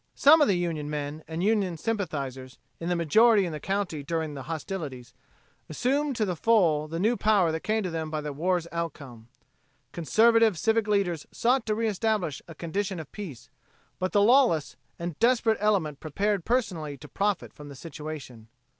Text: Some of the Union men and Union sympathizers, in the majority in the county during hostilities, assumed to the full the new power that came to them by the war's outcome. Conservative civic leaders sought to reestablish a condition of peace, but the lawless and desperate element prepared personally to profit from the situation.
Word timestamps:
Some 0.15 0.41
of 0.41 0.47
the 0.47 0.57
Union 0.57 0.89
men 0.89 1.23
and 1.27 1.43
Union 1.43 1.77
sympathizers, 1.77 2.57
in 2.79 2.89
the 2.89 2.95
majority 2.95 3.45
in 3.45 3.51
the 3.51 3.59
county 3.59 4.01
during 4.01 4.35
hostilities, 4.35 5.13
assumed 5.69 6.15
to 6.15 6.25
the 6.25 6.35
full 6.35 6.87
the 6.87 6.99
new 6.99 7.15
power 7.15 7.51
that 7.51 7.59
came 7.59 7.83
to 7.83 7.91
them 7.91 8.09
by 8.09 8.19
the 8.19 8.33
war's 8.33 8.67
outcome. 8.71 9.27
Conservative 9.91 10.57
civic 10.57 10.87
leaders 10.87 11.27
sought 11.31 11.67
to 11.67 11.75
reestablish 11.75 12.41
a 12.47 12.55
condition 12.55 12.99
of 12.99 13.11
peace, 13.11 13.51
but 13.99 14.11
the 14.11 14.23
lawless 14.23 14.75
and 14.97 15.19
desperate 15.19 15.59
element 15.61 15.99
prepared 15.99 16.45
personally 16.45 16.97
to 16.97 17.07
profit 17.07 17.53
from 17.53 17.69
the 17.69 17.75
situation. 17.75 18.47